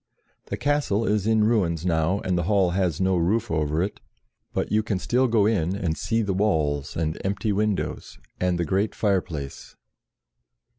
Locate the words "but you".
4.51-4.81